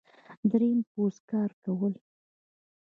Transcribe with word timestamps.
دریم 0.49 0.79
په 0.85 0.89
پوځ 0.93 1.15
کې 1.19 1.25
کار 1.31 1.51
کول 1.63 1.91
دي. 1.99 2.03